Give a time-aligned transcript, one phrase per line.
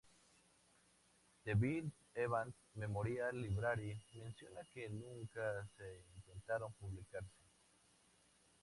[1.45, 1.83] The Bill
[2.15, 7.45] Evans Memorial Library menciona que nunca se intentaron publicarse.